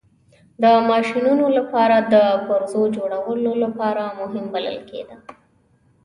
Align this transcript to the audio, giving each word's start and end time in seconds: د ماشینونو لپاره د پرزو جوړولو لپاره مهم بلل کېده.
د 0.61 0.63
ماشینونو 0.89 1.45
لپاره 1.57 1.95
د 2.13 2.15
پرزو 2.45 2.83
جوړولو 2.97 3.51
لپاره 3.63 4.03
مهم 4.19 4.45
بلل 4.53 4.77
کېده. 4.89 5.15